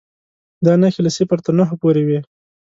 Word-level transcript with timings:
دا 0.65 0.73
نښې 0.81 1.01
له 1.05 1.11
صفر 1.17 1.37
تر 1.45 1.53
نهو 1.57 1.75
پورې 1.81 2.03
وې. 2.07 2.19